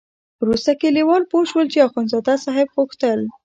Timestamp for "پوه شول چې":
1.31-1.85